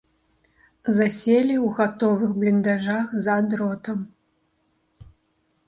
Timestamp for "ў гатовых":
1.65-2.33